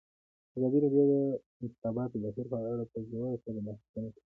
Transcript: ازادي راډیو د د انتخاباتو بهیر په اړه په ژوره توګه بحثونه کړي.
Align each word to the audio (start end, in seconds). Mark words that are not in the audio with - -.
ازادي 0.55 0.77
راډیو 0.83 1.03
د 1.11 1.11
د 1.11 1.15
انتخاباتو 1.63 2.21
بهیر 2.23 2.45
په 2.51 2.57
اړه 2.73 2.85
په 2.91 2.97
ژوره 3.07 3.37
توګه 3.43 3.59
بحثونه 3.67 4.09
کړي. 4.13 4.21